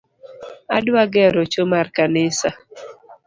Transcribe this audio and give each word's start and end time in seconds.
Adwa 0.77 1.03
gero 1.13 1.41
choo 1.51 1.67
mar 1.73 1.87
kanisa 1.97 2.49